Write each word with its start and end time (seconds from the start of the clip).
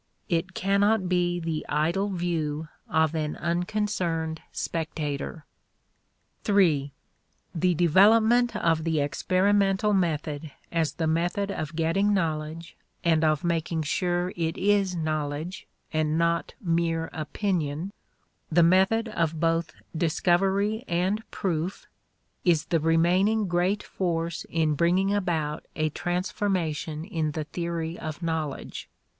It 0.29 0.55
cannot 0.55 1.07
be 1.07 1.39
the 1.39 1.63
idle 1.69 2.09
view 2.09 2.67
of 2.89 3.13
an 3.13 3.35
unconcerned 3.35 4.41
spectator. 4.51 5.45
(iii) 6.49 6.91
The 7.53 7.75
development 7.75 8.55
of 8.55 8.83
the 8.83 8.99
experimental 8.99 9.93
method 9.93 10.49
as 10.71 10.93
the 10.93 11.05
method 11.05 11.51
of 11.51 11.75
getting 11.75 12.15
knowledge 12.15 12.75
and 13.03 13.23
of 13.23 13.43
making 13.43 13.83
sure 13.83 14.33
it 14.35 14.57
is 14.57 14.95
knowledge, 14.95 15.67
and 15.93 16.17
not 16.17 16.55
mere 16.59 17.11
opinion 17.13 17.93
the 18.51 18.63
method 18.63 19.07
of 19.09 19.39
both 19.39 19.71
discovery 19.95 20.83
and 20.87 21.21
proof 21.29 21.85
is 22.43 22.65
the 22.65 22.79
remaining 22.79 23.47
great 23.47 23.83
force 23.83 24.47
in 24.49 24.73
bringing 24.73 25.13
about 25.13 25.67
a 25.75 25.89
transformation 25.89 27.05
in 27.05 27.33
the 27.33 27.43
theory 27.43 27.99
of 27.99 28.23
knowledge. 28.23 28.89